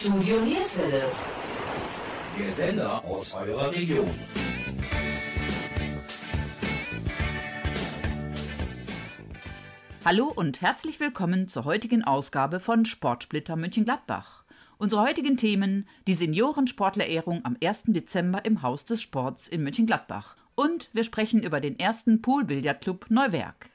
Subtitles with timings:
[0.00, 1.02] Studio Nierswelle.
[2.38, 4.08] Der Sender aus eurer Region.
[10.02, 14.44] Hallo und herzlich willkommen zur heutigen Ausgabe von Sportsplitter München-Gladbach.
[14.78, 17.82] Unsere heutigen Themen: die Seniorensportlerehrung am 1.
[17.88, 20.36] Dezember im Haus des Sports in München-Gladbach.
[20.54, 23.69] Und wir sprechen über den ersten Poolbillardclub Neuwerk.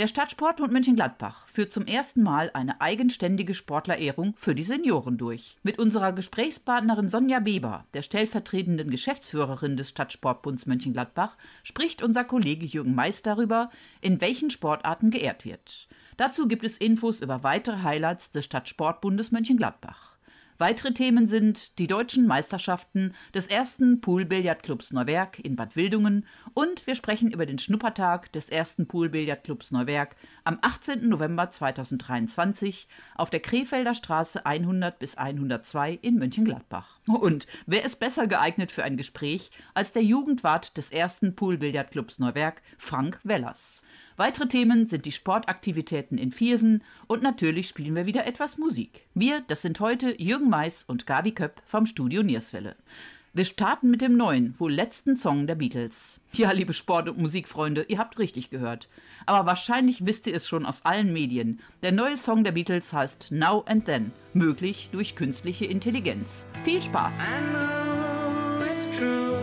[0.00, 5.58] Der Stadtsportbund Mönchengladbach führt zum ersten Mal eine eigenständige Sportlerehrung für die Senioren durch.
[5.62, 12.94] Mit unserer Gesprächspartnerin Sonja Beber, der stellvertretenden Geschäftsführerin des Stadtsportbunds Mönchengladbach, spricht unser Kollege Jürgen
[12.94, 13.68] Meist darüber,
[14.00, 15.86] in welchen Sportarten geehrt wird.
[16.16, 20.09] Dazu gibt es Infos über weitere Highlights des Stadtsportbundes Mönchengladbach.
[20.60, 26.96] Weitere Themen sind die deutschen Meisterschaften des ersten Poolbillardclubs Neuwerk in Bad Wildungen und wir
[26.96, 31.08] sprechen über den Schnuppertag des ersten Poolbillardclubs Neuwerk am 18.
[31.08, 37.00] November 2023 auf der Krefelder Straße 100 bis 102 in Mönchengladbach.
[37.06, 42.60] Und wer ist besser geeignet für ein Gespräch als der Jugendwart des ersten Poolbillardclubs Neuwerk,
[42.76, 43.80] Frank Wellers?
[44.20, 49.06] Weitere Themen sind die Sportaktivitäten in Viersen und natürlich spielen wir wieder etwas Musik.
[49.14, 52.76] Wir, das sind heute Jürgen Mais und Gabi Köpp vom Studio Nierswelle.
[53.32, 56.20] Wir starten mit dem neuen, wohl letzten Song der Beatles.
[56.34, 58.90] Ja, liebe Sport- und Musikfreunde, ihr habt richtig gehört.
[59.24, 61.60] Aber wahrscheinlich wisst ihr es schon aus allen Medien.
[61.82, 66.44] Der neue Song der Beatles heißt Now and Then, möglich durch künstliche Intelligenz.
[66.62, 67.16] Viel Spaß!
[67.20, 69.39] I know it's true.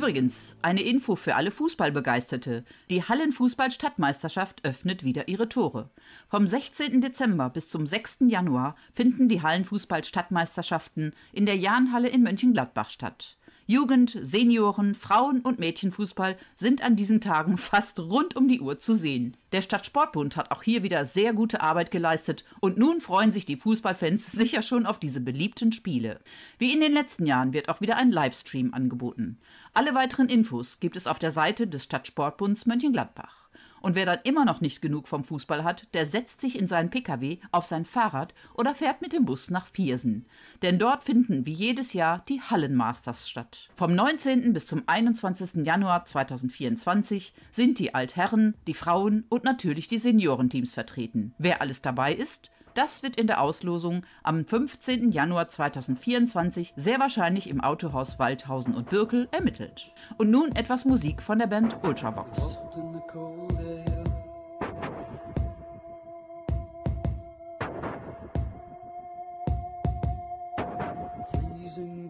[0.00, 2.64] Übrigens, eine Info für alle Fußballbegeisterte.
[2.88, 5.90] Die Hallenfußball-Stadtmeisterschaft öffnet wieder ihre Tore.
[6.26, 7.02] Vom 16.
[7.02, 8.20] Dezember bis zum 6.
[8.28, 13.36] Januar finden die Hallenfußball-Stadtmeisterschaften in der Jahnhalle in Mönchengladbach statt.
[13.70, 18.96] Jugend, Senioren, Frauen- und Mädchenfußball sind an diesen Tagen fast rund um die Uhr zu
[18.96, 19.36] sehen.
[19.52, 23.54] Der Stadtsportbund hat auch hier wieder sehr gute Arbeit geleistet und nun freuen sich die
[23.54, 26.18] Fußballfans sicher schon auf diese beliebten Spiele.
[26.58, 29.38] Wie in den letzten Jahren wird auch wieder ein Livestream angeboten.
[29.72, 33.39] Alle weiteren Infos gibt es auf der Seite des Stadtsportbunds Mönchengladbach.
[33.80, 36.90] Und wer dann immer noch nicht genug vom Fußball hat, der setzt sich in seinen
[36.90, 40.26] Pkw, auf sein Fahrrad oder fährt mit dem Bus nach Viersen.
[40.62, 43.68] Denn dort finden wie jedes Jahr die Hallenmasters statt.
[43.74, 44.52] Vom 19.
[44.52, 45.66] bis zum 21.
[45.66, 51.34] Januar 2024 sind die Altherren, die Frauen und natürlich die Seniorenteams vertreten.
[51.38, 55.10] Wer alles dabei ist, das wird in der Auslosung am 15.
[55.10, 59.92] Januar 2024 sehr wahrscheinlich im Autohaus Waldhausen und Birkel ermittelt.
[60.18, 62.58] Und nun etwas Musik von der Band Ultravox.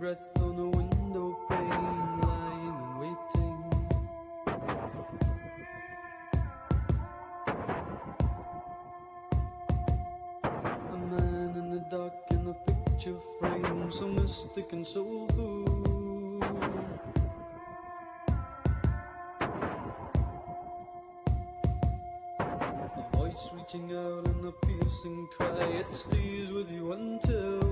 [0.01, 0.40] Breath
[14.31, 15.29] mystic and food.
[22.39, 27.70] A voice reaching out in a piercing cry, it stays with you until.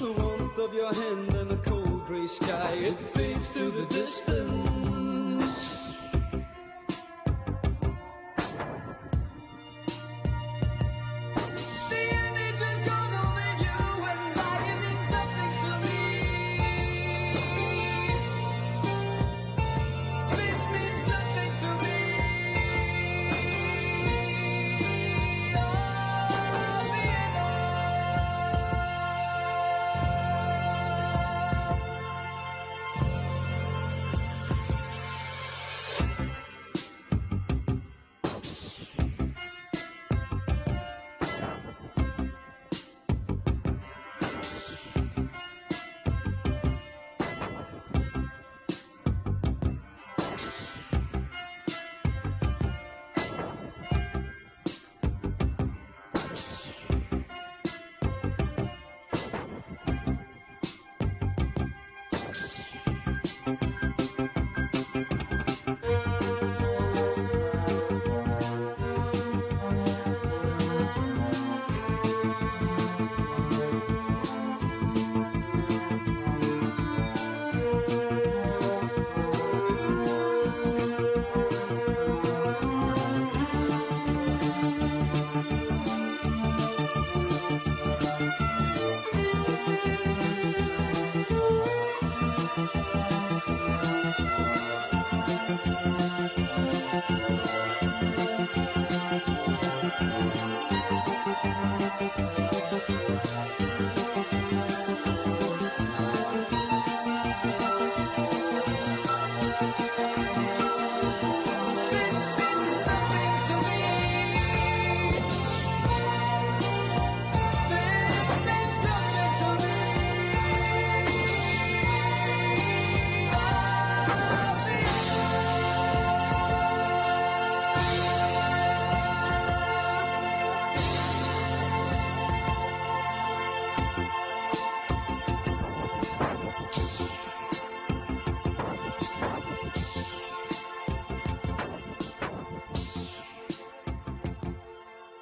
[0.00, 4.69] The warmth of your hand and a cold gray sky, it fades to the distance.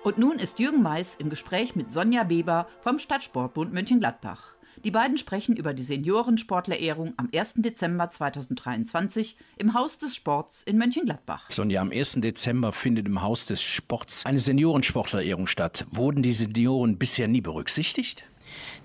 [0.08, 4.54] Und nun ist Jürgen Mais im Gespräch mit Sonja Weber vom Stadtsportbund Mönchengladbach.
[4.82, 7.56] Die beiden sprechen über die Seniorensportlerehrung am 1.
[7.56, 11.50] Dezember 2023 im Haus des Sports in Mönchengladbach.
[11.50, 12.22] Sonja, am 1.
[12.22, 15.86] Dezember findet im Haus des Sports eine Seniorensportlerehrung statt.
[15.90, 18.24] Wurden die Senioren bisher nie berücksichtigt?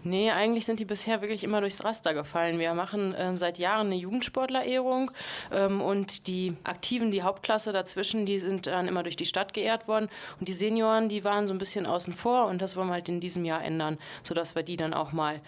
[0.03, 2.59] Nee, eigentlich sind die bisher wirklich immer durchs Raster gefallen.
[2.59, 5.11] Wir machen ähm, seit Jahren eine Jugendsportlerehrung
[5.51, 9.87] ähm, und die Aktiven, die Hauptklasse dazwischen, die sind dann immer durch die Stadt geehrt
[9.87, 12.93] worden und die Senioren, die waren so ein bisschen außen vor und das wollen wir
[12.93, 15.41] halt in diesem Jahr ändern, sodass wir die dann auch mal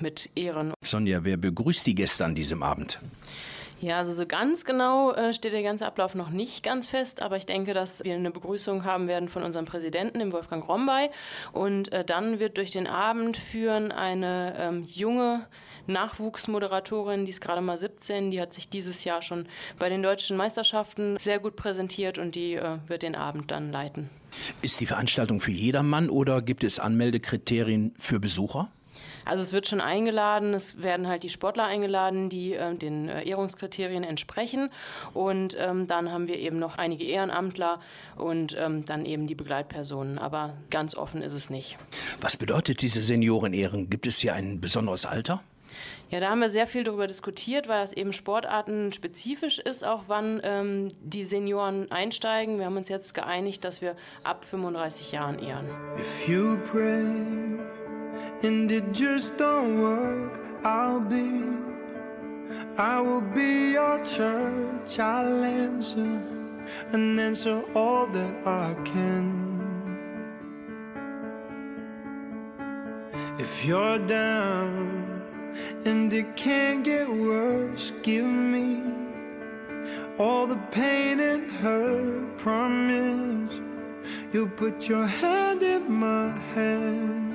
[0.00, 0.72] mit ehren.
[0.82, 3.00] Sonja, wer begrüßt die Gäste an diesem Abend?
[3.80, 7.36] Ja, also so ganz genau äh, steht der ganze Ablauf noch nicht ganz fest, aber
[7.36, 11.10] ich denke, dass wir eine Begrüßung haben werden von unserem Präsidenten, dem Wolfgang Rombay.
[11.52, 15.46] Und äh, dann wird durch den Abend führen eine ähm, junge
[15.86, 19.46] Nachwuchsmoderatorin, die ist gerade mal 17, die hat sich dieses Jahr schon
[19.78, 24.10] bei den deutschen Meisterschaften sehr gut präsentiert und die äh, wird den Abend dann leiten.
[24.62, 28.68] Ist die Veranstaltung für jedermann oder gibt es Anmeldekriterien für Besucher?
[29.26, 33.28] Also es wird schon eingeladen, es werden halt die Sportler eingeladen, die äh, den äh,
[33.28, 34.70] Ehrungskriterien entsprechen.
[35.14, 37.80] Und ähm, dann haben wir eben noch einige Ehrenamtler
[38.16, 40.18] und ähm, dann eben die Begleitpersonen.
[40.18, 41.76] Aber ganz offen ist es nicht.
[42.20, 43.90] Was bedeutet diese Seniorenehrung?
[43.90, 45.42] Gibt es hier ein besonderes Alter?
[46.08, 50.40] Ja, da haben wir sehr viel darüber diskutiert, weil das eben sportartenspezifisch ist, auch wann
[50.44, 52.58] ähm, die Senioren einsteigen.
[52.58, 55.66] Wir haben uns jetzt geeinigt, dass wir ab 35 Jahren ehren.
[55.98, 57.58] If you pray
[58.42, 61.42] and it just don't work, I'll be,
[62.76, 64.98] I will be your church.
[64.98, 66.22] I'll answer
[66.92, 69.46] and answer all that I can.
[73.38, 75.22] If you're down
[75.84, 78.82] and it can't get worse, give me
[80.18, 82.38] all the pain and hurt.
[82.38, 83.60] Promise
[84.32, 87.25] you'll put your hand in my hand.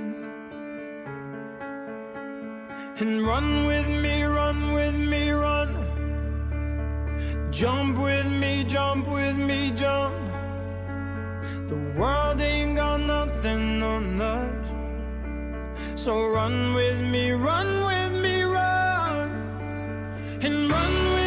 [3.02, 5.70] And run with me, run with me, run.
[7.52, 10.14] Jump with me, jump with me, jump.
[11.68, 14.70] The world ain't got nothing on us.
[16.00, 19.30] So run with me, run with me, run.
[20.40, 21.21] And run with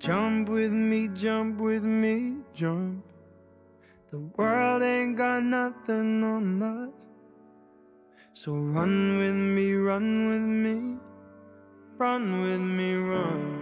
[0.00, 3.04] Jump with me, jump with me, jump.
[4.10, 6.88] The world ain't got nothing on us.
[8.32, 10.98] So run with me, run with me,
[11.98, 13.58] run with me, run.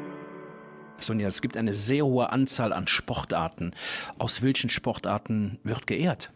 [1.00, 3.74] Sonja, es gibt eine sehr hohe Anzahl an Sportarten.
[4.18, 6.32] Aus welchen Sportarten wird geehrt?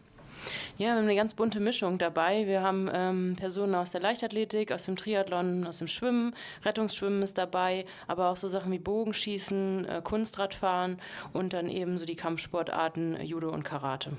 [0.77, 2.47] Ja, wir haben eine ganz bunte Mischung dabei.
[2.47, 7.37] Wir haben ähm, Personen aus der Leichtathletik, aus dem Triathlon, aus dem Schwimmen, Rettungsschwimmen ist
[7.37, 10.99] dabei, aber auch so Sachen wie Bogenschießen, äh, Kunstradfahren
[11.31, 14.11] und dann eben so die Kampfsportarten äh, Judo und Karate.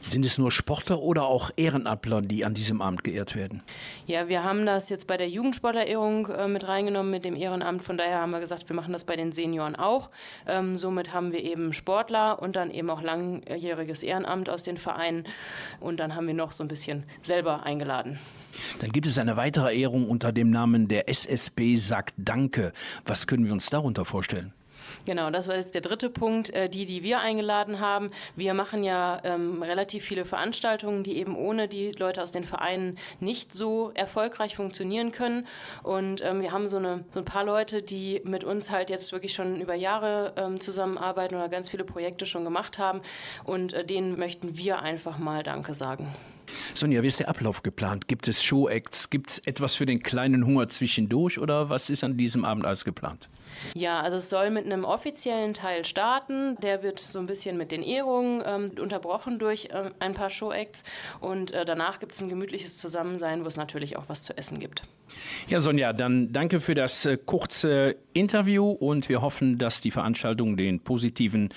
[0.00, 3.62] Sind es nur Sportler oder auch Ehrenamtler, die an diesem Abend geehrt werden?
[4.06, 7.82] Ja, wir haben das jetzt bei der Jugendsportlerehrung äh, mit reingenommen mit dem Ehrenamt.
[7.82, 10.10] Von daher haben wir gesagt, wir machen das bei den Senioren auch.
[10.46, 15.24] Ähm, somit haben wir eben Sportler und dann eben auch langjähriges Ehrenamt aus den Vereinen.
[15.80, 18.18] Und dann haben wir noch so ein bisschen selber eingeladen.
[18.80, 22.72] Dann gibt es eine weitere Ehrung unter dem Namen der SSB sagt Danke.
[23.06, 24.52] Was können wir uns darunter vorstellen?
[25.04, 28.10] Genau, das war jetzt der dritte Punkt, äh, die, die wir eingeladen haben.
[28.36, 32.98] Wir machen ja ähm, relativ viele Veranstaltungen, die eben ohne die Leute aus den Vereinen
[33.18, 35.46] nicht so erfolgreich funktionieren können.
[35.82, 39.12] Und ähm, wir haben so, eine, so ein paar Leute, die mit uns halt jetzt
[39.12, 43.00] wirklich schon über Jahre ähm, zusammenarbeiten oder ganz viele Projekte schon gemacht haben.
[43.44, 46.14] Und äh, denen möchten wir einfach mal Danke sagen.
[46.74, 48.08] Sonja, wie ist der Ablauf geplant?
[48.08, 49.10] Gibt es Showacts?
[49.10, 52.84] Gibt es etwas für den kleinen Hunger zwischendurch oder was ist an diesem Abend alles
[52.84, 53.28] geplant?
[53.74, 56.56] Ja, also es soll mit einem offiziellen Teil starten.
[56.62, 60.84] Der wird so ein bisschen mit den Ehrungen ähm, unterbrochen durch äh, ein paar Showacts.
[61.20, 64.58] Und äh, danach gibt es ein gemütliches Zusammensein, wo es natürlich auch was zu essen
[64.58, 64.82] gibt.
[65.48, 70.56] Ja, Sonja, dann danke für das äh, kurze Interview und wir hoffen, dass die Veranstaltung
[70.56, 71.50] den positiven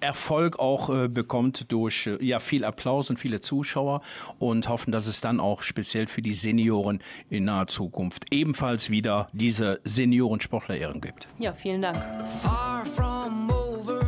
[0.00, 4.02] Erfolg auch äh, bekommt durch äh, ja, viel Applaus und viele Zuschauer
[4.38, 9.28] und hoffen, dass es dann auch speziell für die Senioren in naher Zukunft ebenfalls wieder
[9.32, 11.28] diese Senioren-Sportlerehrung gibt.
[11.42, 11.96] Ja, vielen Dank.
[12.40, 14.00] Far from over,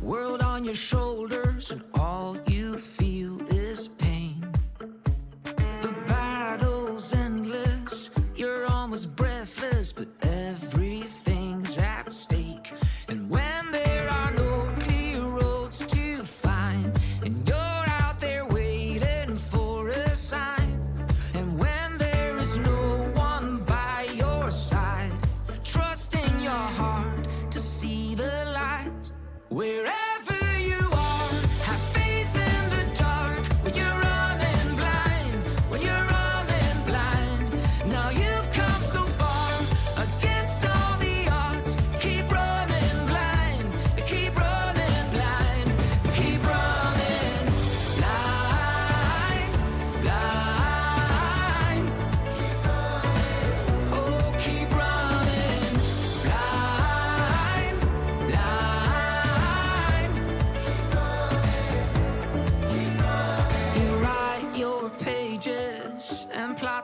[0.00, 1.74] world on your shoulders,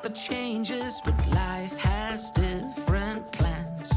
[0.05, 3.91] the changes, but life has different plans.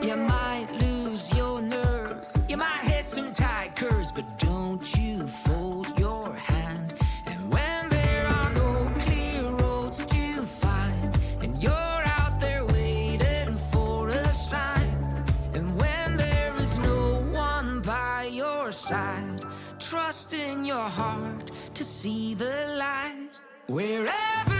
[0.00, 5.98] You might lose your nerve, you might hit some tight curves, but don't you fold
[5.98, 6.94] your hand.
[7.26, 14.10] And when there are no clear roads to find, and you're out there waiting for
[14.10, 19.44] a sign, and when there is no one by your side,
[19.80, 23.40] trust in your heart to see the light.
[23.68, 24.55] Wherever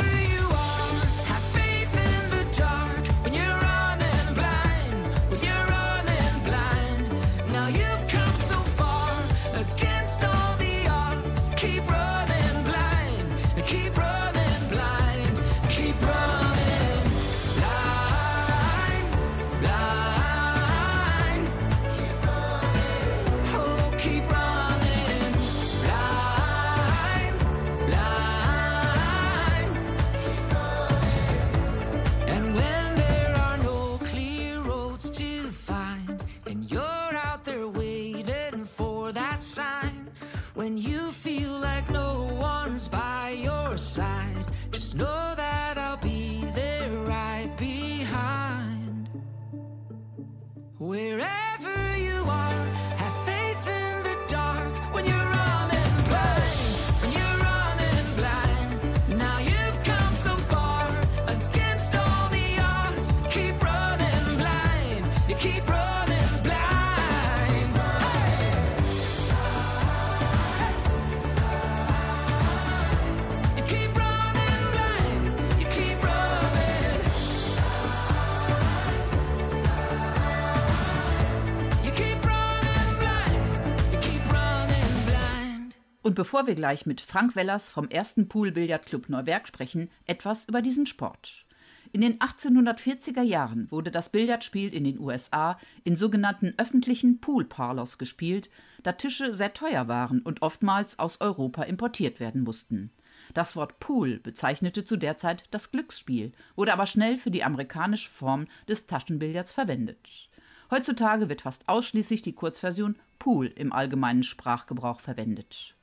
[86.07, 90.87] Und bevor wir gleich mit Frank Wellers vom ersten Poolbillardclub Neuwerk sprechen, etwas über diesen
[90.87, 91.45] Sport.
[91.91, 97.99] In den 1840er Jahren wurde das Billardspiel in den USA in sogenannten öffentlichen Pool Parlors
[97.99, 98.51] gespielt,
[98.85, 102.93] da Tische sehr teuer waren und oftmals aus Europa importiert werden mussten.
[103.35, 108.11] Das Wort Pool bezeichnete zu der Zeit das Glücksspiel, wurde aber schnell für die amerikanische
[108.11, 110.29] Form des Taschenbillards verwendet.
[110.71, 115.76] Heutzutage wird fast ausschließlich die Kurzversion Pool im allgemeinen Sprachgebrauch verwendet.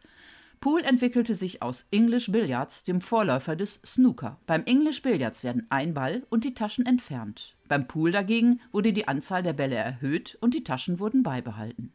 [0.64, 4.40] Pool entwickelte sich aus English Billiards, dem Vorläufer des Snooker.
[4.46, 7.54] Beim English Billiards werden ein Ball und die Taschen entfernt.
[7.68, 11.92] Beim Pool dagegen wurde die Anzahl der Bälle erhöht und die Taschen wurden beibehalten.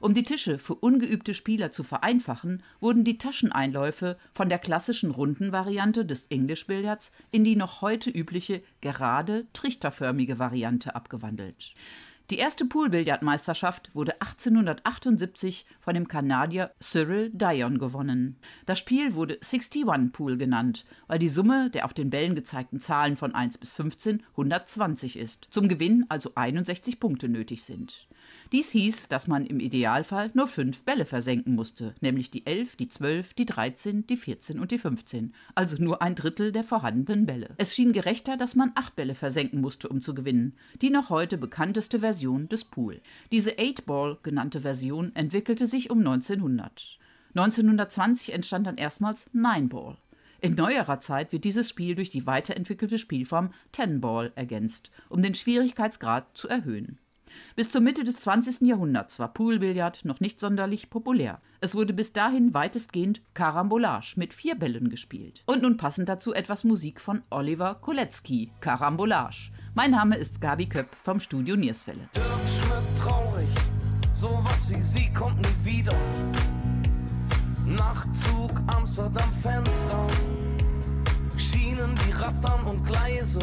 [0.00, 5.52] Um die Tische für ungeübte Spieler zu vereinfachen, wurden die Tascheneinläufe von der klassischen runden
[5.52, 11.74] Variante des English Billiards in die noch heute übliche gerade trichterförmige Variante abgewandelt.
[12.30, 18.36] Die erste Poolbillardmeisterschaft wurde 1878 von dem Kanadier Cyril Dion gewonnen.
[18.64, 23.16] Das Spiel wurde 61 Pool genannt, weil die Summe der auf den Bällen gezeigten Zahlen
[23.16, 28.08] von 1 bis 15 120 ist, zum Gewinn also 61 Punkte nötig sind.
[28.52, 32.88] Dies hieß, dass man im Idealfall nur fünf Bälle versenken musste, nämlich die 11, die
[32.88, 37.54] 12, die 13, die 14 und die 15, also nur ein Drittel der vorhandenen Bälle.
[37.56, 41.38] Es schien gerechter, dass man acht Bälle versenken musste, um zu gewinnen, die noch heute
[41.38, 43.00] bekannteste Version des Pool.
[43.32, 46.98] Diese Eight-Ball genannte Version entwickelte sich um 1900.
[47.34, 49.96] 1920 entstand dann erstmals Nine-Ball.
[50.40, 55.34] In neuerer Zeit wird dieses Spiel durch die weiterentwickelte Spielform Ten Ball ergänzt, um den
[55.34, 56.98] Schwierigkeitsgrad zu erhöhen.
[57.54, 58.62] Bis zur Mitte des 20.
[58.62, 61.40] Jahrhunderts war Poolbillard noch nicht sonderlich populär.
[61.60, 65.42] Es wurde bis dahin weitestgehend Karambolage mit vier Bällen gespielt.
[65.46, 69.50] Und nun passend dazu etwas Musik von Oliver Kolecki, Karambolage.
[69.74, 72.08] Mein Name ist Gabi Köpp vom Studio Nierswelle.
[72.14, 73.48] Dirk traurig,
[74.12, 75.96] sowas wie sie kommt nie wieder.
[77.66, 80.06] Nachtzug Amsterdam Fenster,
[81.36, 83.40] Schienen, die rattern und Gleise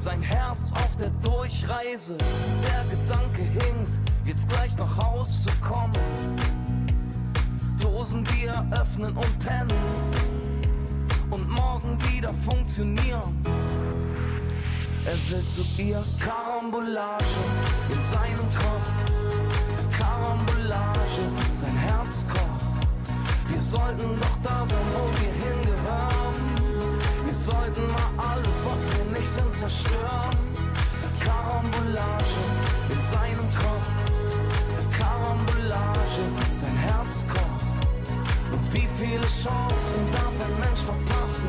[0.00, 2.16] sein Herz auf der Durchreise.
[2.16, 5.92] Der Gedanke hinkt, jetzt gleich nach Haus zu kommen.
[7.78, 9.78] Dosenbier öffnen und pennen
[11.28, 13.44] und morgen wieder funktionieren.
[15.04, 17.24] Er will zu ihr Karambolage
[17.90, 19.98] in seinem Kopf.
[19.98, 22.88] Karambolage, sein Herz kocht.
[23.48, 26.49] Wir sollten doch da sein, wo wir hingehören.
[27.40, 30.36] Sollten mal alles, was wir nicht sind, zerstören.
[31.24, 32.36] Karambolage
[32.90, 33.88] in seinem Kopf.
[34.92, 36.22] Karambolage,
[36.52, 37.86] sein Herz kocht.
[38.52, 41.48] Und wie viele Chancen darf ein Mensch verpassen?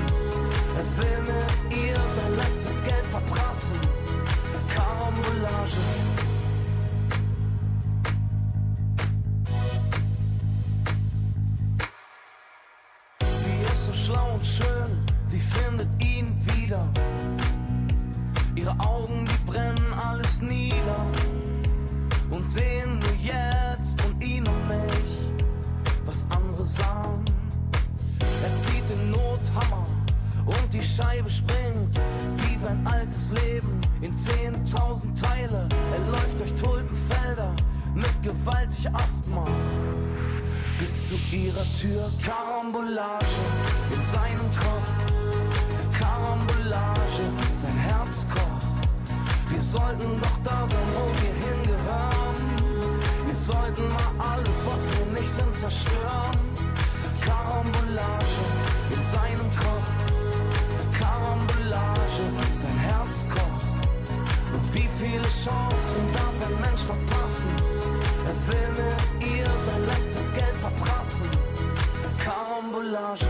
[0.77, 3.77] Er will mit ihr sein letztes Geld verprassen.
[4.73, 6.20] Karambolage.
[22.83, 25.45] Und sehen nur jetzt und ihn und mich,
[26.05, 27.23] was andere sahen.
[28.43, 29.85] Er zieht den Nothammer
[30.45, 32.01] und die Scheibe springt
[32.37, 35.67] wie sein altes Leben in 10.000 Teile.
[35.91, 37.53] Er läuft durch Tulpenfelder
[37.93, 39.45] mit gewaltig Asthma
[40.79, 42.03] bis zu ihrer Tür.
[42.23, 43.25] Karambolage
[43.93, 45.99] in seinem Kopf.
[45.99, 48.61] Karambolage, sein Herz kocht.
[49.49, 51.60] Wir sollten doch da sein, wo wir hingehören.
[53.31, 56.37] Wir sollten mal alles, was wir nicht sind, zerstören.
[57.21, 58.43] Karambolage
[58.93, 59.89] in seinem Kopf.
[60.99, 62.23] Karambolage,
[62.55, 63.87] sein Herz kocht.
[64.51, 67.55] Und wie viele Chancen darf ein Mensch verpassen?
[68.27, 71.29] Er will mit ihr sein letztes Geld verprassen.
[72.21, 73.27] Karambolage.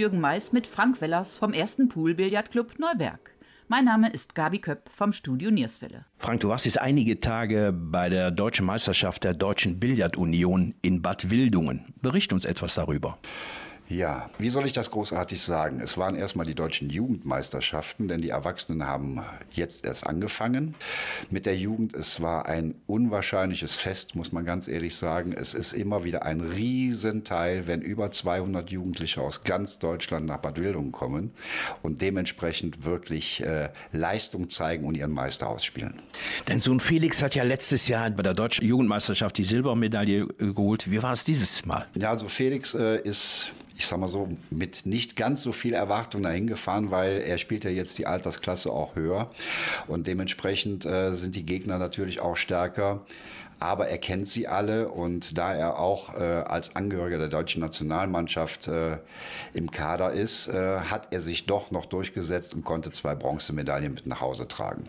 [0.00, 3.32] Jürgen Mais mit Frank Wellers vom ersten Poolbillardclub Neuwerk.
[3.68, 6.06] Mein Name ist Gabi Köpp vom Studio Nierswelle.
[6.16, 11.28] Frank, du warst jetzt einige Tage bei der Deutschen Meisterschaft der Deutschen Billardunion in Bad
[11.28, 11.92] Wildungen.
[12.00, 13.18] Bericht uns etwas darüber.
[13.90, 15.80] Ja, wie soll ich das großartig sagen?
[15.80, 20.76] Es waren erstmal die deutschen Jugendmeisterschaften, denn die Erwachsenen haben jetzt erst angefangen
[21.28, 21.96] mit der Jugend.
[21.96, 25.32] Es war ein unwahrscheinliches Fest, muss man ganz ehrlich sagen.
[25.32, 30.60] Es ist immer wieder ein Riesenteil, wenn über 200 Jugendliche aus ganz Deutschland nach Bad
[30.60, 31.32] Wildungen kommen
[31.82, 35.94] und dementsprechend wirklich äh, Leistung zeigen und ihren Meister ausspielen.
[36.46, 40.88] Dein Sohn Felix hat ja letztes Jahr bei der deutschen Jugendmeisterschaft die Silbermedaille äh, geholt.
[40.88, 41.88] Wie war es dieses Mal?
[41.96, 46.22] Ja, also Felix äh, ist ich sag mal so, mit nicht ganz so viel Erwartung
[46.22, 49.30] dahin gefahren, weil er spielt ja jetzt die Altersklasse auch höher
[49.86, 53.06] und dementsprechend äh, sind die Gegner natürlich auch stärker.
[53.58, 58.68] Aber er kennt sie alle und da er auch äh, als Angehöriger der deutschen Nationalmannschaft
[58.68, 58.98] äh,
[59.52, 64.06] im Kader ist, äh, hat er sich doch noch durchgesetzt und konnte zwei Bronzemedaillen mit
[64.06, 64.84] nach Hause tragen.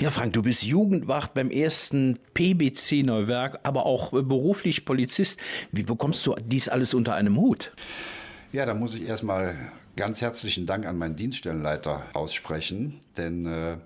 [0.00, 5.38] Ja, Frank, du bist Jugendwacht beim ersten PBC Neuwerk, aber auch beruflich Polizist.
[5.70, 7.72] Wie bekommst du dies alles unter einem Hut?
[8.50, 9.56] Ja, da muss ich erstmal
[9.94, 13.76] ganz herzlichen Dank an meinen Dienststellenleiter aussprechen, denn äh,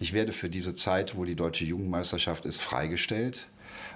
[0.00, 3.46] ich werde für diese Zeit, wo die deutsche Jugendmeisterschaft ist, freigestellt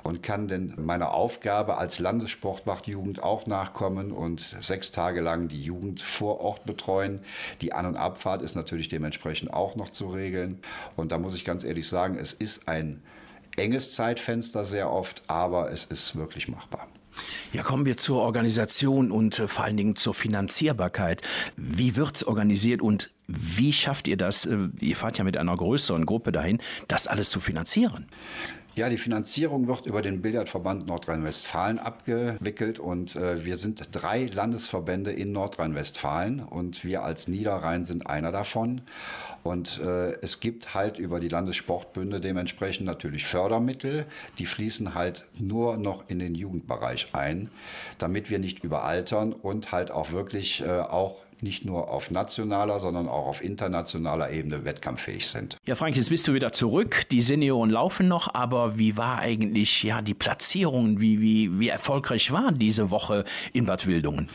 [0.04, 6.00] und kann denn meiner Aufgabe als Landessportwachtjugend auch nachkommen und sechs Tage lang die Jugend
[6.00, 7.20] vor Ort betreuen.
[7.60, 10.60] Die An- und Abfahrt ist natürlich dementsprechend auch noch zu regeln.
[10.94, 13.02] Und da muss ich ganz ehrlich sagen, es ist ein
[13.56, 16.86] enges Zeitfenster sehr oft, aber es ist wirklich machbar.
[17.52, 21.22] Ja, kommen wir zur Organisation und äh, vor allen Dingen zur Finanzierbarkeit.
[21.56, 24.46] Wie wird's organisiert und wie schafft ihr das?
[24.46, 28.06] Äh, ihr fahrt ja mit einer größeren Gruppe dahin, das alles zu finanzieren.
[28.76, 35.12] Ja, die Finanzierung wird über den Billardverband Nordrhein-Westfalen abgewickelt und äh, wir sind drei Landesverbände
[35.12, 38.80] in Nordrhein-Westfalen und wir als Niederrhein sind einer davon.
[39.44, 44.06] Und äh, es gibt halt über die Landessportbünde dementsprechend natürlich Fördermittel,
[44.40, 47.50] die fließen halt nur noch in den Jugendbereich ein,
[47.98, 53.08] damit wir nicht überaltern und halt auch wirklich äh, auch nicht nur auf nationaler, sondern
[53.08, 55.56] auch auf internationaler Ebene wettkampffähig sind.
[55.66, 57.02] Ja, Frank, jetzt bist du wieder zurück.
[57.10, 61.00] Die Senioren laufen noch, aber wie war eigentlich ja die Platzierung?
[61.00, 64.28] Wie, wie, wie erfolgreich waren diese Woche in Bad Wildungen?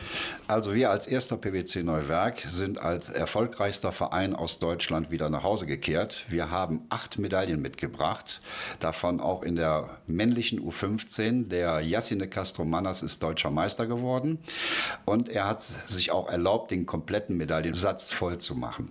[0.50, 5.66] Also wir als erster PwC Neuwerk sind als erfolgreichster Verein aus Deutschland wieder nach Hause
[5.66, 6.24] gekehrt.
[6.28, 8.40] Wir haben acht Medaillen mitgebracht,
[8.80, 11.48] davon auch in der männlichen U15.
[11.48, 14.38] Der Yassine Castro Manas ist deutscher Meister geworden
[15.04, 18.90] und er hat sich auch erlaubt, den kompletten Medaillensatz voll zu machen.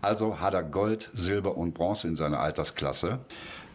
[0.00, 3.18] Also hat er Gold, Silber und Bronze in seiner Altersklasse.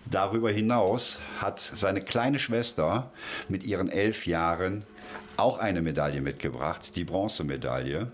[0.09, 3.11] Darüber hinaus hat seine kleine Schwester
[3.49, 4.83] mit ihren elf Jahren
[5.37, 8.11] auch eine Medaille mitgebracht, die Bronzemedaille.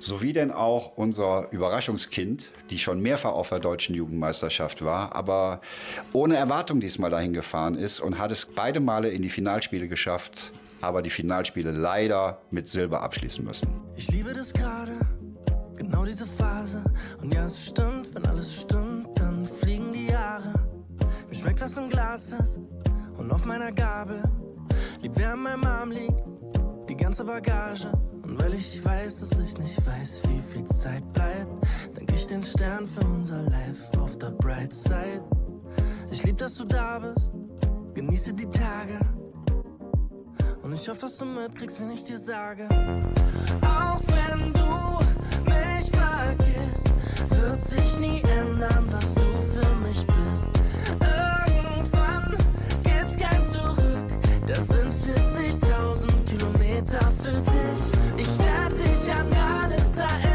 [0.00, 5.60] Sowie denn auch unser Überraschungskind, die schon mehrfach auf der deutschen Jugendmeisterschaft war, aber
[6.14, 10.50] ohne Erwartung diesmal dahin gefahren ist und hat es beide Male in die Finalspiele geschafft,
[10.80, 13.68] aber die Finalspiele leider mit Silber abschließen müssen.
[13.96, 14.92] Ich liebe das gerade,
[15.76, 16.82] genau diese Phase.
[17.20, 20.52] Und ja, es stimmt, wenn alles stimmt, dann fliegen die Jahre.
[21.28, 22.60] Mir schmeckt, was im Glas ist
[23.16, 24.22] und auf meiner Gabel.
[25.02, 26.22] Lieb, wer an meinem Arm liegt,
[26.88, 27.90] die ganze Bagage.
[28.22, 32.42] Und weil ich weiß, dass ich nicht weiß, wie viel Zeit bleibt, danke ich den
[32.42, 35.24] Stern für unser Life auf der Bright Side.
[36.10, 37.30] Ich lieb, dass du da bist,
[37.94, 38.98] genieße die Tage.
[40.68, 42.68] Und ich hoffe, dass du mitkriegst, wenn ich dir sage.
[43.62, 44.98] Auch wenn du
[45.46, 46.90] mich vergisst,
[47.30, 50.50] wird sich nie ändern, was du für mich bist.
[51.00, 52.36] Irgendwann
[52.82, 54.10] gibt's kein Zurück.
[54.46, 58.28] Das sind 40.000 Kilometer für dich.
[58.28, 60.27] Ich werde dich an alles erinnern.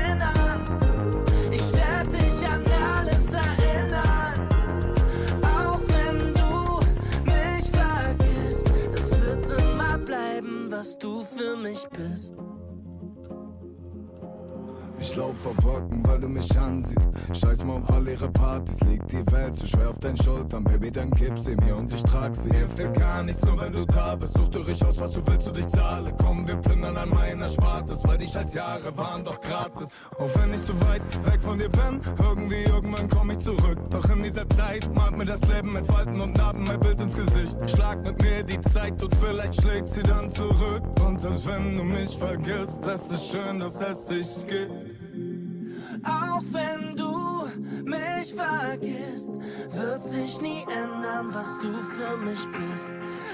[11.63, 12.42] Mich bist.
[15.15, 17.11] Lauf auf Wolken, weil du mich ansiehst.
[17.33, 20.63] Scheiß mal auf all ihre Partys, liegt die Welt zu schwer auf deinen Schultern.
[20.63, 22.49] Baby, dann kipp sie mir und ich trag sie.
[22.49, 24.33] Mir fehlt gar nichts, nur wenn du da bist.
[24.33, 26.13] Such du ruhig aus, was du willst und ich zahle.
[26.19, 29.89] Komm, wir plündern an meiner Spartes, weil die scheiß Jahre waren doch gratis.
[30.17, 33.77] Auch wenn ich zu weit weg von dir bin, irgendwie irgendwann komm ich zurück.
[33.91, 37.15] Doch in dieser Zeit malt mir das Leben mit Falten und Narben mein Bild ins
[37.15, 37.57] Gesicht.
[37.69, 40.83] Schlag mit mir die Zeit und vielleicht schlägt sie dann zurück.
[41.05, 45.02] Und selbst wenn du mich vergisst, es ist schön, dass es dich gibt.
[46.03, 47.47] Auch wenn du
[47.85, 49.31] mich vergisst,
[49.69, 52.91] wird sich nie ändern, was du für mich bist.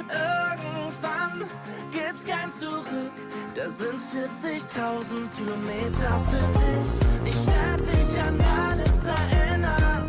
[0.10, 1.50] Irgendwann
[1.92, 3.14] gibt's kein Zurück,
[3.56, 7.36] das sind 40.000 Kilometer für dich.
[7.36, 10.08] Ich werde dich an alles erinnern.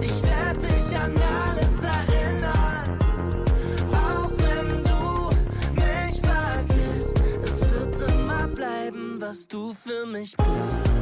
[0.00, 1.12] Ich werde dich an
[1.48, 2.98] alles erinnern.
[3.92, 5.30] Auch wenn du
[5.74, 10.95] mich vergisst, es wird immer bleiben, was du für mich bist.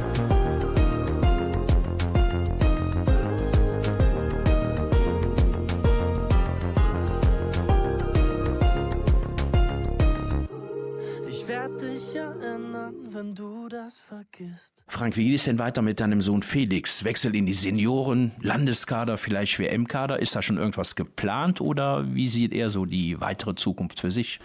[14.87, 17.03] Frank, wie geht es denn weiter mit deinem Sohn Felix?
[17.03, 20.19] Wechsel in die Senioren, Landeskader, vielleicht WM-Kader?
[20.19, 24.39] Ist da schon irgendwas geplant oder wie sieht er so die weitere Zukunft für sich?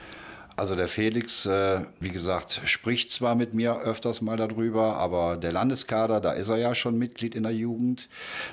[0.57, 5.53] Also der Felix, äh, wie gesagt, spricht zwar mit mir öfters mal darüber, aber der
[5.53, 8.09] Landeskader, da ist er ja schon Mitglied in der Jugend.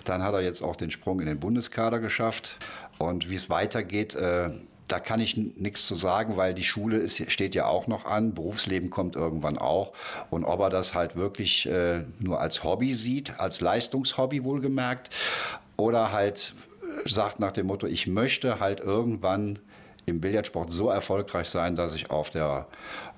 [0.06, 2.58] Dann hat er jetzt auch den Sprung in den Bundeskader geschafft.
[2.98, 4.52] Und wie es weitergeht, äh,
[4.88, 8.34] da kann ich nichts zu sagen, weil die Schule ist, steht ja auch noch an,
[8.34, 9.94] Berufsleben kommt irgendwann auch.
[10.30, 15.10] Und ob er das halt wirklich äh, nur als Hobby sieht, als Leistungshobby wohlgemerkt,
[15.76, 16.54] oder halt
[17.06, 19.60] sagt nach dem Motto, ich möchte halt irgendwann
[20.06, 22.68] im Billardsport so erfolgreich sein, dass ich auf der,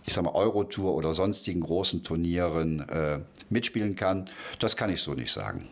[0.05, 4.29] ich sag mal, Eurotour oder sonstigen großen Turnieren äh, mitspielen kann,
[4.60, 5.67] das kann ich so nicht sagen.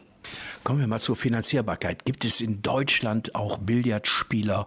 [0.64, 2.06] Kommen wir mal zur Finanzierbarkeit.
[2.06, 4.66] Gibt es in Deutschland auch Billardspieler,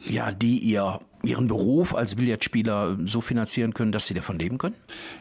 [0.00, 4.76] ja, die ihr ihren Beruf als Billardspieler so finanzieren können, dass sie davon leben können?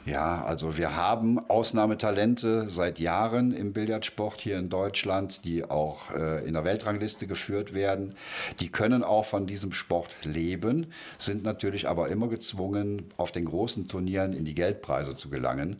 [0.05, 6.45] Ja, also wir haben Ausnahmetalente seit Jahren im Billardsport hier in Deutschland, die auch äh,
[6.45, 8.15] in der Weltrangliste geführt werden.
[8.59, 13.87] Die können auch von diesem Sport leben, sind natürlich aber immer gezwungen, auf den großen
[13.87, 15.77] Turnieren in die Geldpreise zu gelangen.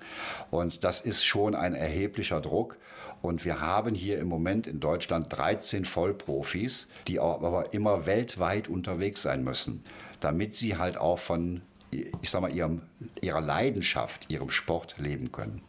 [0.49, 2.77] Und das ist schon ein erheblicher Druck.
[3.25, 9.23] Und wir haben hier im Moment in Deutschland 13 Vollprofis, die aber immer weltweit unterwegs
[9.23, 9.83] sein müssen,
[10.19, 12.83] damit sie halt auch von, ich sag mal, ihrem,
[13.21, 15.63] ihrer Leidenschaft, ihrem Sport leben können.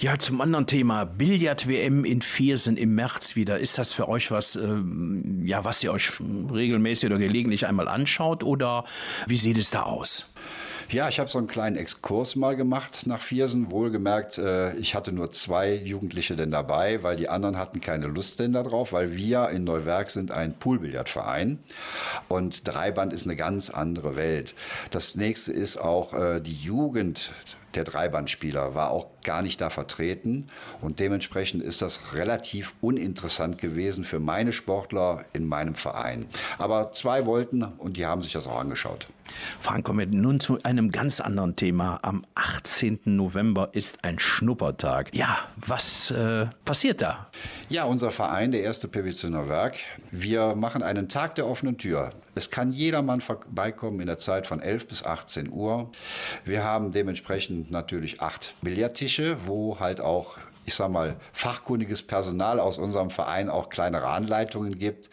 [0.00, 3.60] Ja, zum anderen Thema Billard-WM in Viersen im März wieder.
[3.60, 8.42] Ist das für euch was, ähm, ja, was ihr euch regelmäßig oder gelegentlich einmal anschaut
[8.42, 8.84] oder
[9.28, 10.31] wie sieht es da aus?
[10.92, 13.70] Ja, ich habe so einen kleinen Exkurs mal gemacht nach Viersen.
[13.70, 18.38] Wohlgemerkt, äh, ich hatte nur zwei Jugendliche denn dabei, weil die anderen hatten keine Lust
[18.40, 21.60] denn darauf, weil wir in Neuwerk sind ein Poolbillardverein
[22.28, 24.54] und Dreiband ist eine ganz andere Welt.
[24.90, 27.32] Das nächste ist auch äh, die Jugend
[27.74, 30.48] der Dreibandspieler war auch gar nicht da vertreten
[30.82, 36.26] und dementsprechend ist das relativ uninteressant gewesen für meine Sportler in meinem Verein.
[36.58, 39.06] Aber zwei wollten und die haben sich das auch angeschaut.
[39.60, 42.00] Frank, kommen wir nun zu einem ganz anderen Thema.
[42.02, 43.00] Am 18.
[43.04, 45.14] November ist ein Schnuppertag.
[45.14, 47.28] Ja, was äh, passiert da?
[47.68, 49.76] Ja, unser Verein, der erste PwC Werk,
[50.10, 52.10] wir machen einen Tag der offenen Tür.
[52.34, 55.90] Es kann jedermann vorbeikommen in der Zeit von 11 bis 18 Uhr.
[56.44, 62.78] Wir haben dementsprechend natürlich acht Billardtische, wo halt auch ich sag mal, fachkundiges Personal aus
[62.78, 65.10] unserem Verein auch kleinere Anleitungen gibt.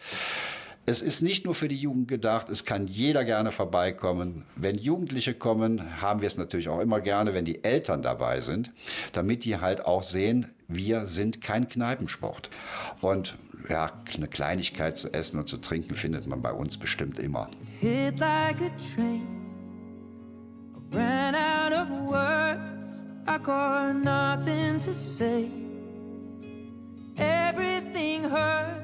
[0.90, 4.44] Es ist nicht nur für die Jugend gedacht, es kann jeder gerne vorbeikommen.
[4.56, 8.72] Wenn Jugendliche kommen, haben wir es natürlich auch immer gerne, wenn die Eltern dabei sind,
[9.12, 12.50] damit die halt auch sehen, wir sind kein Kneipensport.
[13.02, 13.36] Und
[13.68, 17.48] ja, eine Kleinigkeit zu essen und zu trinken findet man bei uns bestimmt immer.
[17.78, 19.28] hit like a train.
[20.90, 25.48] Ran out of words, I got nothing to say.
[27.16, 28.79] Everything hurts,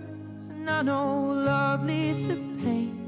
[0.67, 2.99] and I know love leads to pain.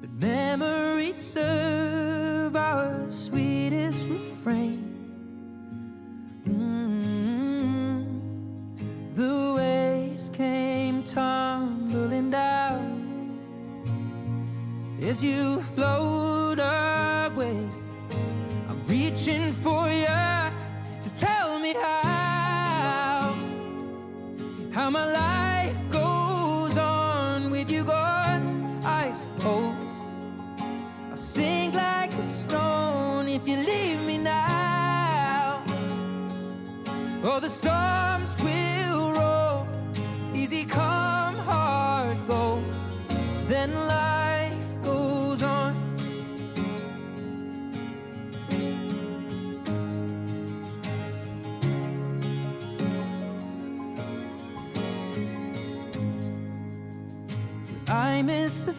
[0.00, 4.78] But memories serve our sweetest refrain.
[6.48, 8.06] Mm.
[9.14, 13.38] The waves came tumbling down
[15.02, 17.58] as you float away.
[18.68, 20.06] I'm reaching for you
[21.02, 23.34] to tell me how
[24.72, 25.21] how my life
[37.24, 39.68] Oh, the storms will roll,
[40.34, 42.60] easy come, hard go.
[43.46, 45.76] Then life goes on.
[57.86, 58.74] I miss the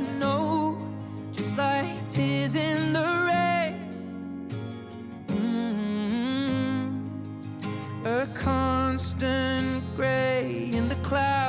[0.00, 0.78] know,
[1.32, 3.74] just like tears in the rain.
[5.26, 6.86] Mm,
[8.06, 11.41] A constant gray in the clouds.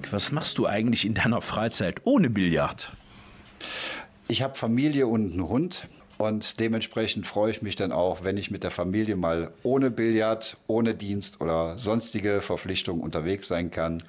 [0.00, 2.90] Frank, was machst du eigentlich in deiner Freizeit ohne Billard?
[4.28, 5.86] Ich habe Familie und einen Hund
[6.20, 10.58] und dementsprechend freue ich mich dann auch, wenn ich mit der Familie mal ohne Billard,
[10.66, 14.02] ohne Dienst oder sonstige Verpflichtungen unterwegs sein kann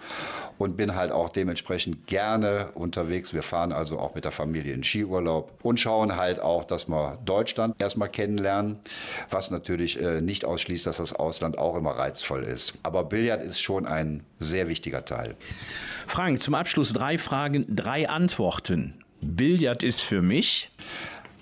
[0.57, 3.33] und bin halt auch dementsprechend gerne unterwegs.
[3.33, 7.17] Wir fahren also auch mit der Familie in Skiurlaub und schauen halt auch, dass wir
[7.23, 8.79] Deutschland erstmal kennenlernen,
[9.29, 12.73] was natürlich äh, nicht ausschließt, dass das Ausland auch immer reizvoll ist.
[12.83, 15.35] Aber Billard ist schon ein sehr wichtiger Teil.
[16.07, 18.95] Frank, zum Abschluss drei Fragen, drei Antworten.
[19.21, 20.71] Billard ist für mich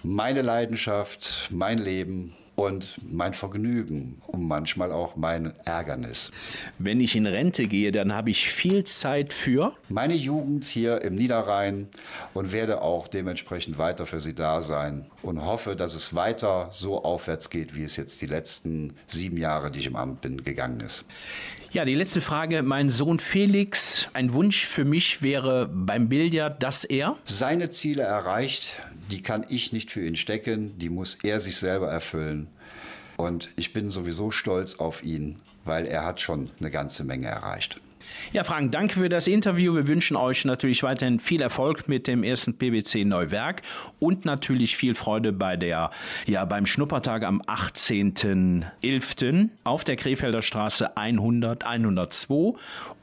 [0.04, 6.30] meine Leidenschaft, mein Leben und mein Vergnügen und manchmal auch mein Ärgernis.
[6.78, 11.16] Wenn ich in Rente gehe, dann habe ich viel Zeit für meine Jugend hier im
[11.16, 11.88] Niederrhein
[12.34, 17.04] und werde auch dementsprechend weiter für Sie da sein und hoffe, dass es weiter so
[17.04, 20.82] aufwärts geht, wie es jetzt die letzten sieben Jahre, die ich im Amt bin, gegangen
[20.82, 21.06] ist.
[21.72, 22.64] Ja, die letzte Frage.
[22.64, 28.72] Mein Sohn Felix, ein Wunsch für mich wäre beim Billard, dass er seine Ziele erreicht.
[29.10, 32.48] Die kann ich nicht für ihn stecken, die muss er sich selber erfüllen.
[33.18, 37.82] Und ich bin sowieso stolz auf ihn, weil er hat schon eine ganze Menge erreicht.
[38.32, 39.76] Ja, Frank, danke für das Interview.
[39.76, 43.62] Wir wünschen euch natürlich weiterhin viel Erfolg mit dem ersten PBC Neuwerk
[44.00, 45.92] und natürlich viel Freude bei der,
[46.26, 49.50] ja, beim Schnuppertag am 18.11.
[49.64, 52.54] auf der Krefelder Straße 100 102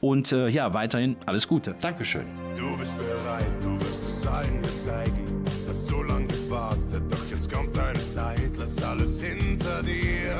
[0.01, 1.75] und äh, ja, weiterhin alles Gute.
[1.81, 2.25] Dankeschön.
[2.57, 5.36] Du bist bereit, du wirst es allen zeigen.
[5.77, 8.57] Hast so lange gewartet, doch jetzt kommt deine Zeit.
[8.57, 10.35] Lass alles hinter dir.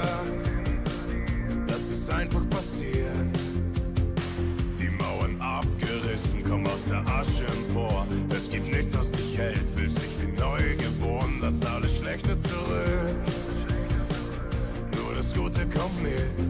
[1.69, 3.31] Lass es einfach passieren.
[4.79, 8.07] Die Mauern abgerissen, komm aus der Asche empor.
[8.35, 11.38] Es gibt nichts, was dich hält, fühlst dich wie neu geboren.
[11.39, 13.17] Lass alles Schlechte zurück.
[14.95, 16.49] Nur das Gute kommt mit.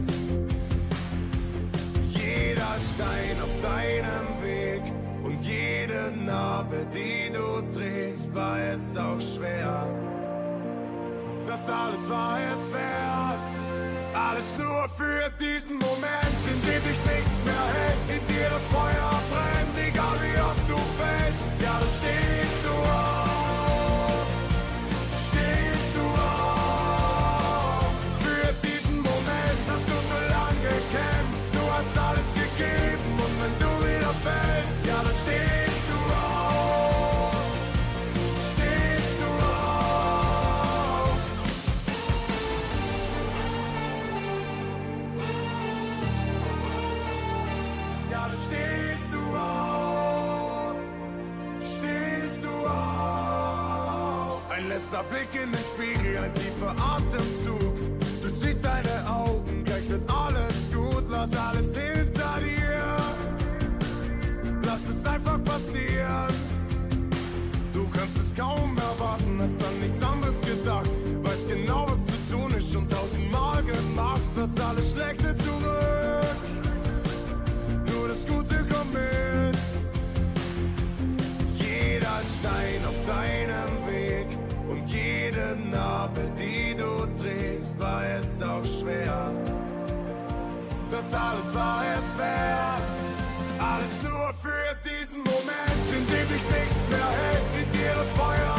[2.08, 4.84] Jeder Stein auf deinem Weg
[5.26, 9.88] und jede Narbe, die du trägst, war es auch schwer.
[11.46, 13.48] Das alles war es wert.
[14.14, 19.22] Alles nur für diesen Moment, in dem dich nichts mehr hält, in dir das Feuer
[19.32, 21.44] brennt, egal wie oft du fällst.
[21.62, 22.47] Ja, dann stehst
[54.98, 57.76] Letzter Blick in den Spiegel, ein tiefer Atemzug.
[58.22, 61.04] Du schließt deine Augen, gleich wird alles gut.
[61.10, 62.84] Lass alles hinter dir.
[64.64, 66.34] Lass es einfach passieren.
[67.74, 70.90] Du kannst es kaum erwarten, hast an nichts anderes gedacht.
[71.24, 74.22] Weiß genau, was zu tun ist, schon tausendmal gemacht.
[74.36, 76.27] Lass alles Schlechte zurück.
[87.80, 89.32] war es auch schwer.
[90.92, 92.98] Das alles war es wert.
[93.60, 98.57] Alles nur für diesen Moment, in dem dich nichts mehr hält, in dir das Feuer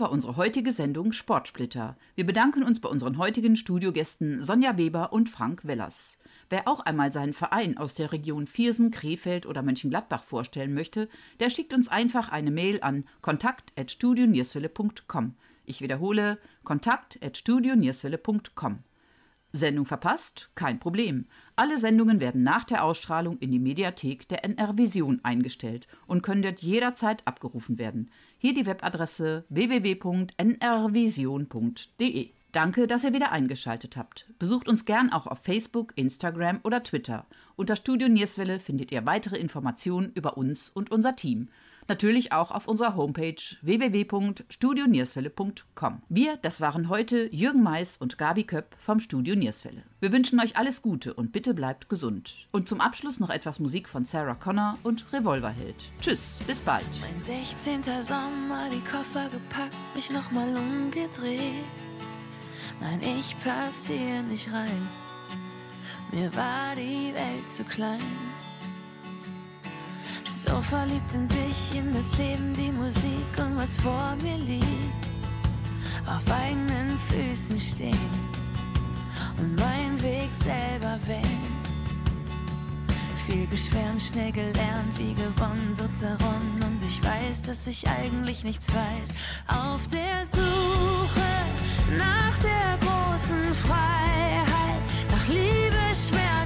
[0.00, 1.98] war unsere heutige Sendung Sportsplitter.
[2.14, 6.16] Wir bedanken uns bei unseren heutigen Studiogästen Sonja Weber und Frank Wellers.
[6.48, 11.10] Wer auch einmal seinen Verein aus der Region Viersen, Krefeld oder Mönchengladbach vorstellen möchte,
[11.40, 15.34] der schickt uns einfach eine Mail an kontakt@studionierswelle.com.
[15.66, 18.78] Ich wiederhole kontakt@studionierswelle.com.
[19.52, 20.50] Sendung verpasst?
[20.54, 21.26] Kein Problem.
[21.54, 26.40] Alle Sendungen werden nach der Ausstrahlung in die Mediathek der NR Vision eingestellt und können
[26.42, 28.10] dort jederzeit abgerufen werden.
[28.38, 32.30] Hier die Webadresse www.nrvision.de.
[32.52, 34.26] Danke, dass ihr wieder eingeschaltet habt.
[34.38, 37.26] Besucht uns gern auch auf Facebook, Instagram oder Twitter.
[37.56, 41.48] Unter Studio Nierswelle findet ihr weitere Informationen über uns und unser Team.
[41.88, 46.02] Natürlich auch auf unserer Homepage www.studionierswelle.com.
[46.08, 49.84] Wir, das waren heute Jürgen Mais und Gabi Köpp vom Studio Nierswelle.
[50.00, 52.48] Wir wünschen euch alles Gute und bitte bleibt gesund.
[52.50, 55.76] Und zum Abschluss noch etwas Musik von Sarah Connor und Revolverheld.
[56.00, 56.84] Tschüss, bis bald.
[57.00, 57.82] Mein 16.
[58.02, 61.64] Sommer, die Koffer gepackt, mich nochmal umgedreht.
[62.80, 64.88] Nein, ich pass hier nicht rein.
[66.12, 67.98] Mir war die Welt zu klein.
[70.46, 74.66] So verliebt in sich, in das Leben, die Musik und was vor mir liegt.
[76.06, 78.10] Auf eigenen Füßen stehen
[79.38, 81.56] und meinen Weg selber wählen.
[83.26, 86.62] Viel geschwärmt, schnell gelernt, wie gewonnen, so zerronnen.
[86.62, 89.10] Und ich weiß, dass ich eigentlich nichts weiß.
[89.48, 91.26] Auf der Suche
[91.98, 94.80] nach der großen Freiheit,
[95.10, 96.45] nach Liebe, Schmerz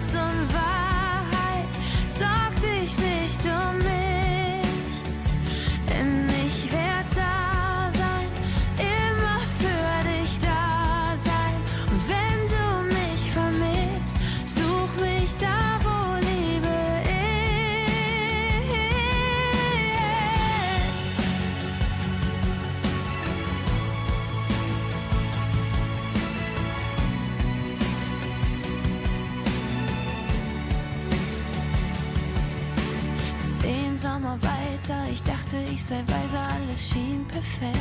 [34.91, 37.77] weiter, ich dachte, ich sei weiser, alles schien perfekt.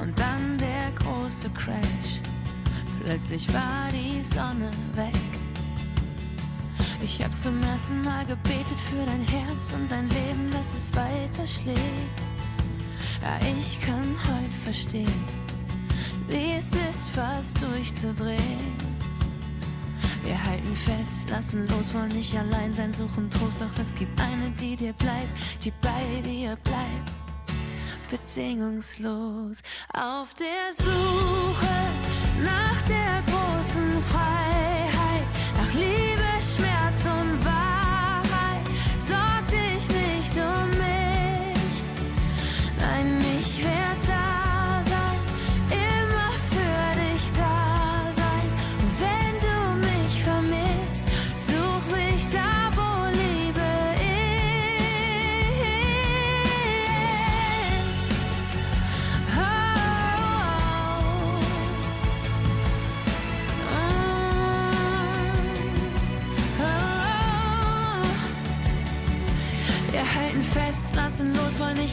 [0.00, 2.20] Und dann der große Crash.
[3.04, 5.14] Plötzlich war die Sonne weg.
[7.02, 11.46] Ich hab zum ersten Mal gebetet für dein Herz und dein Leben, dass es weiter
[11.46, 11.78] schlägt.
[13.22, 15.24] Ja, ich kann heute verstehen,
[16.28, 18.87] wie es ist, fast durchzudrehen.
[20.28, 24.50] Wir halten fest, lassen los, wollen nicht allein sein, suchen Trost, doch es gibt eine,
[24.60, 25.32] die dir bleibt,
[25.64, 27.10] die bei dir bleibt.
[28.10, 29.62] Bedingungslos
[29.94, 31.78] auf der Suche
[32.44, 34.37] nach der großen Freiheit,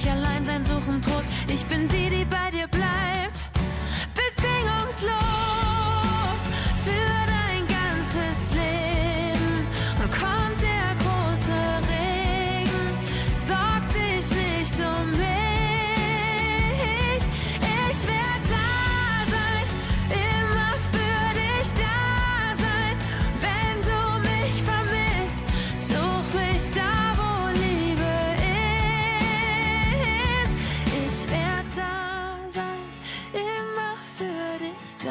[0.10, 1.28] allein sein, suchen Trost.
[1.48, 2.85] Ich bin die, die bei dir bleibt.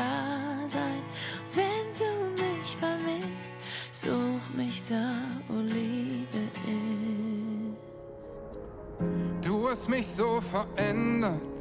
[0.04, 1.02] Da sein.
[1.54, 3.54] Wenn du mich vermisst,
[3.92, 5.10] such mich da,
[5.48, 6.84] wo Liebe ist.
[9.46, 11.60] Du hast mich so verändert,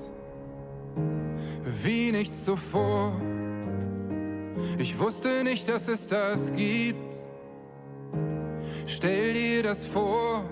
[1.83, 3.11] wie nichts zuvor.
[4.77, 7.19] Ich wusste nicht, dass es das gibt.
[8.85, 10.43] Stell dir das vor,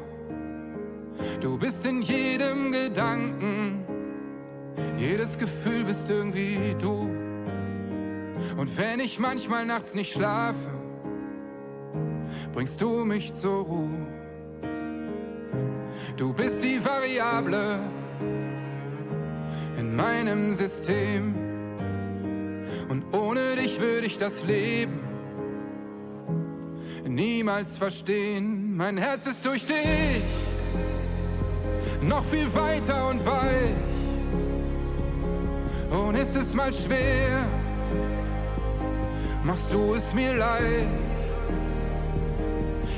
[1.40, 3.86] du bist in jedem Gedanken,
[4.98, 7.31] jedes Gefühl bist irgendwie du.
[8.58, 10.70] Und wenn ich manchmal nachts nicht schlafe,
[12.54, 14.08] bringst du mich zur Ruhe.
[16.18, 17.80] Du bist die Variable
[19.78, 21.36] in meinem System.
[22.90, 25.00] Und ohne dich würde ich das Leben
[27.08, 28.76] niemals verstehen.
[28.76, 30.24] Mein Herz ist durch dich
[32.02, 33.76] noch viel weiter und weich.
[35.92, 37.48] Und ist es mal schwer,
[39.44, 40.88] machst du es mir leid.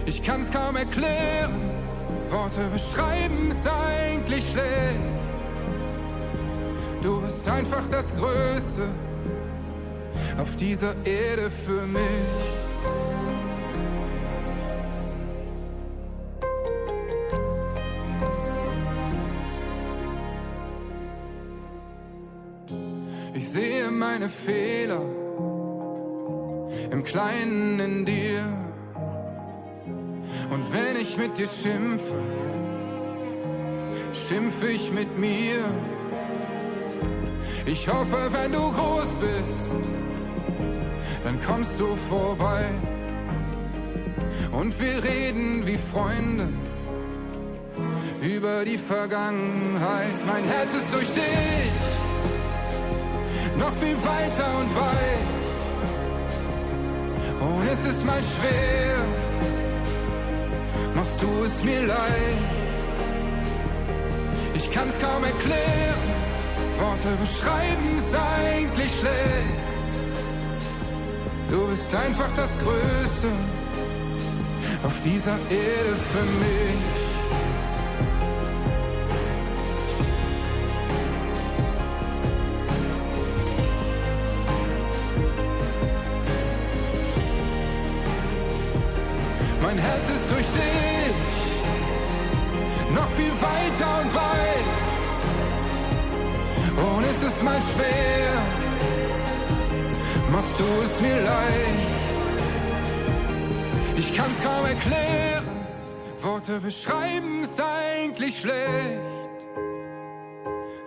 [0.06, 1.72] Ich kann's kaum erklären,
[2.30, 5.00] Worte beschreiben's eigentlich schlecht.
[7.02, 8.84] Du bist einfach das Größte
[10.38, 12.02] auf dieser Erde für mich.
[23.34, 25.02] Ich sehe meine Fehler
[26.94, 28.44] im Kleinen in dir.
[30.52, 32.22] Und wenn ich mit dir schimpfe,
[34.14, 35.66] schimpfe ich mit mir.
[37.66, 39.72] Ich hoffe, wenn du groß bist,
[41.24, 42.70] dann kommst du vorbei.
[44.52, 46.50] Und wir reden wie Freunde
[48.22, 50.26] über die Vergangenheit.
[50.28, 51.74] Mein Herz ist durch dich
[53.58, 55.43] noch viel weiter und weit.
[57.44, 59.06] Und es ist mal schwer,
[60.96, 62.38] machst du es mir leid.
[64.54, 66.04] Ich kann's kaum erklären,
[66.78, 69.60] Worte beschreiben's eigentlich schlecht.
[71.50, 73.28] Du bist einfach das Größte
[74.84, 77.03] auf dieser Erde für mich.
[100.84, 101.76] Es mir leid.
[103.96, 105.46] Ich kann's kaum erklären,
[106.22, 109.00] Worte beschreiben's eigentlich schlecht.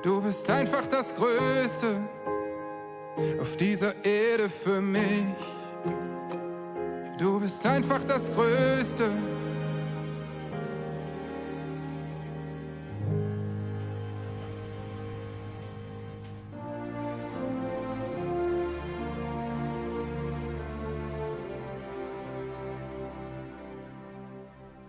[0.02, 2.00] Du bist einfach das Größte
[3.40, 5.24] auf dieser Erde für mich.
[7.18, 9.10] Du bist einfach das Größte.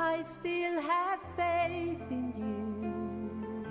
[0.08, 3.66] I still have faith in you.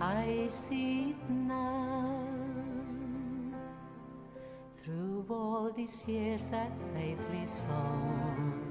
[0.00, 2.24] I see it now.
[4.82, 8.64] Through all these years, that faith lives on.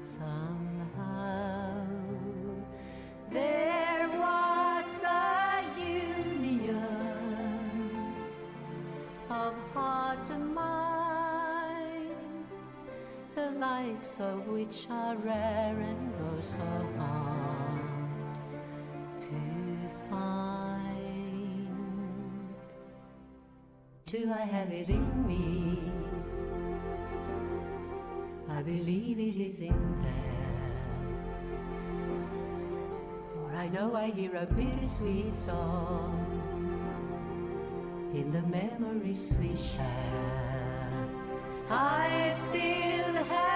[0.00, 1.86] Somehow,
[3.30, 3.65] there
[13.58, 16.58] likes of which are rare and oh so
[16.98, 17.80] hard
[19.18, 19.40] to
[20.10, 20.96] find.
[24.04, 25.90] Do I have it in me?
[28.48, 30.12] I believe it is in there.
[33.32, 36.12] For I know I hear a bittersweet song
[38.14, 40.55] in the memories we share.
[41.68, 43.55] I still have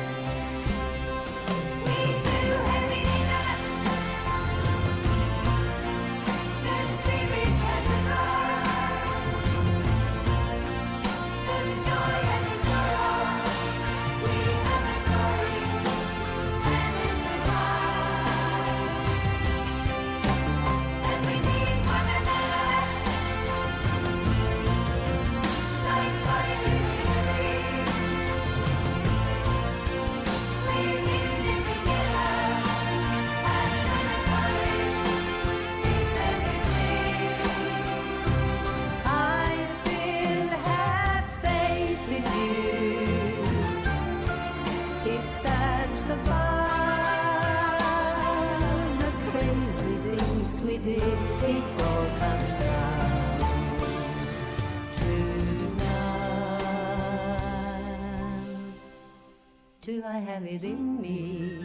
[60.33, 61.59] Have it in me?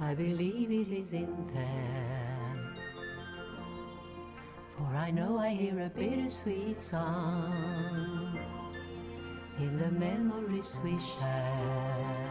[0.00, 2.54] I believe it is in there.
[4.76, 8.38] For I know I hear a bittersweet song
[9.58, 12.30] in the memories we share.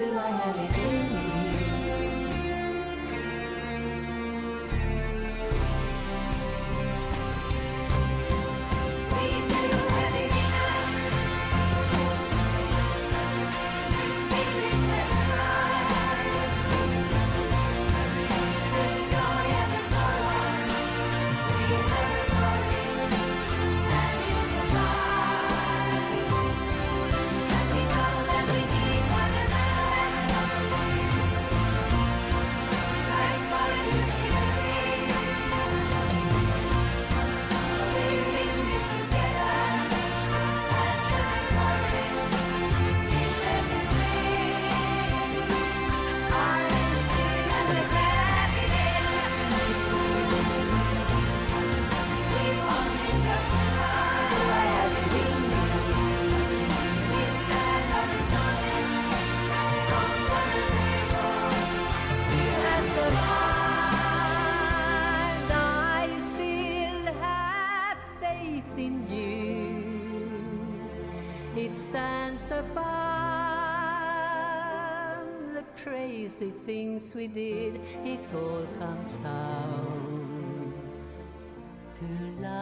[0.00, 1.61] Do I have it in me?
[75.54, 77.80] The crazy things we did.
[78.04, 80.74] It all comes down
[81.94, 82.04] to
[82.42, 82.52] love.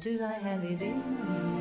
[0.00, 1.59] Do I have it in me?